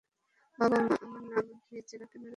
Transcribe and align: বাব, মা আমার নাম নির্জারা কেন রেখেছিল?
বাব, 0.59 0.71
মা 0.73 0.95
আমার 1.05 1.23
নাম 1.29 1.45
নির্জারা 1.71 2.05
কেন 2.05 2.21
রেখেছিল? 2.21 2.29